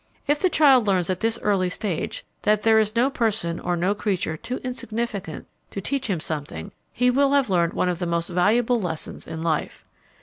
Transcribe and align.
If 0.25 0.39
the 0.39 0.49
child 0.49 0.87
learns 0.87 1.11
at 1.11 1.19
this 1.19 1.37
early 1.43 1.69
stage 1.69 2.25
that 2.41 2.63
there 2.63 2.79
is 2.79 2.95
no 2.95 3.11
person 3.11 3.59
or 3.59 3.77
no 3.77 3.93
creature 3.93 4.35
too 4.35 4.57
insignificant 4.63 5.45
to 5.69 5.79
teach 5.79 6.07
him 6.09 6.19
something, 6.19 6.71
he 6.91 7.11
will 7.11 7.33
have 7.33 7.51
learned 7.51 7.73
one 7.73 7.87
of 7.87 7.99
the 7.99 8.07
most 8.07 8.29
valuable 8.29 8.81
lessons 8.81 9.27
in 9.27 9.43
life. 9.43 9.83